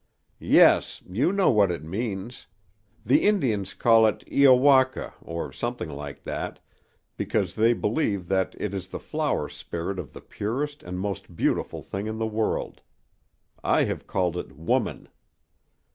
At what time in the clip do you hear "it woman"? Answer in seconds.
14.37-15.07